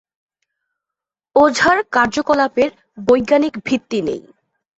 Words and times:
ওঝা’র 1.35 1.77
কার্যকলাপের 1.91 2.69
বৈজ্ঞানিক 3.07 3.53
ভিত্তি 3.65 3.99
নেই। 4.01 4.21